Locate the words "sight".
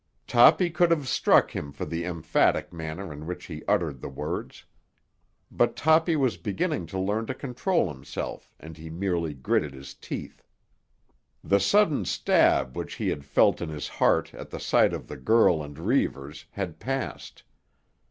14.59-14.91